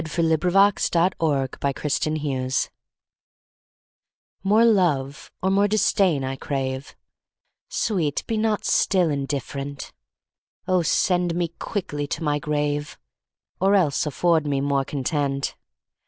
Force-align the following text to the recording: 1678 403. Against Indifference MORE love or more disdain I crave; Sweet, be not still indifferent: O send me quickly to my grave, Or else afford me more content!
1678 0.01 1.13
403. 1.19 1.69
Against 1.73 2.07
Indifference 2.07 2.69
MORE 4.41 4.65
love 4.65 5.31
or 5.43 5.51
more 5.51 5.67
disdain 5.67 6.23
I 6.23 6.35
crave; 6.37 6.95
Sweet, 7.69 8.23
be 8.25 8.35
not 8.35 8.65
still 8.65 9.11
indifferent: 9.11 9.93
O 10.67 10.81
send 10.81 11.35
me 11.35 11.49
quickly 11.59 12.07
to 12.07 12.23
my 12.23 12.39
grave, 12.39 12.97
Or 13.59 13.75
else 13.75 14.07
afford 14.07 14.47
me 14.47 14.59
more 14.59 14.83
content! 14.85 15.55